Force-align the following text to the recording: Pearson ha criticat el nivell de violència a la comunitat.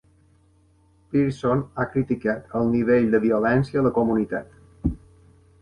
Pearson 1.11 1.61
ha 1.75 1.85
criticat 1.91 2.57
el 2.61 2.73
nivell 2.77 3.13
de 3.17 3.23
violència 3.29 3.83
a 3.83 3.85
la 3.89 3.93
comunitat. 3.99 4.93